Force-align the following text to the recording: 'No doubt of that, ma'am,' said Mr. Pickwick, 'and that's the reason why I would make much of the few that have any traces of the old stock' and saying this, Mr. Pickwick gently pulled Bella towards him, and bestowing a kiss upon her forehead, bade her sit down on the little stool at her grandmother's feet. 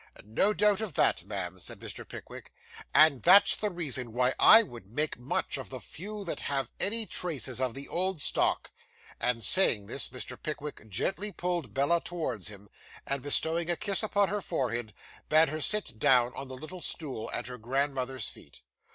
'No 0.25 0.51
doubt 0.51 0.81
of 0.81 0.95
that, 0.95 1.23
ma'am,' 1.25 1.59
said 1.59 1.79
Mr. 1.79 2.07
Pickwick, 2.09 2.51
'and 2.91 3.21
that's 3.21 3.55
the 3.55 3.69
reason 3.69 4.13
why 4.13 4.33
I 4.39 4.63
would 4.63 4.87
make 4.91 5.19
much 5.19 5.59
of 5.59 5.69
the 5.69 5.79
few 5.79 6.25
that 6.25 6.39
have 6.39 6.71
any 6.79 7.05
traces 7.05 7.61
of 7.61 7.75
the 7.75 7.87
old 7.87 8.19
stock' 8.19 8.71
and 9.19 9.43
saying 9.43 9.85
this, 9.85 10.09
Mr. 10.09 10.41
Pickwick 10.41 10.89
gently 10.89 11.31
pulled 11.31 11.75
Bella 11.75 12.01
towards 12.01 12.47
him, 12.47 12.67
and 13.05 13.21
bestowing 13.21 13.69
a 13.69 13.77
kiss 13.77 14.01
upon 14.01 14.29
her 14.29 14.41
forehead, 14.41 14.95
bade 15.29 15.49
her 15.49 15.61
sit 15.61 15.99
down 15.99 16.33
on 16.35 16.47
the 16.47 16.57
little 16.57 16.81
stool 16.81 17.29
at 17.31 17.45
her 17.45 17.59
grandmother's 17.59 18.27
feet. 18.27 18.63